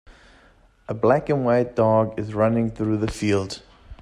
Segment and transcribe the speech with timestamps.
[0.87, 3.61] A black and white dog is running through the field.